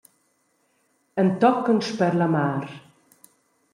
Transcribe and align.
Entochen 1.23 1.79
sper 1.89 2.13
la 2.23 2.27
mar. 2.37 2.63